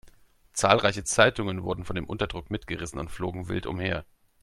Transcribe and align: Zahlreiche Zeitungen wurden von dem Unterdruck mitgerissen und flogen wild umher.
Zahlreiche 0.53 1.03
Zeitungen 1.03 1.61
wurden 1.61 1.85
von 1.85 1.95
dem 1.95 2.05
Unterdruck 2.05 2.49
mitgerissen 2.49 2.97
und 2.99 3.11
flogen 3.11 3.49
wild 3.49 3.67
umher. 3.67 4.03